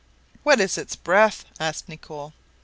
[0.41, 2.33] "What is its breadth?" asked Nicholl.